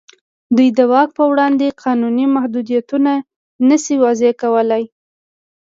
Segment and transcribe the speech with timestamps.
[0.55, 3.11] دوی د واک په وړاندې قانوني محدودیتونه
[3.69, 4.83] نه شي وضع کولای.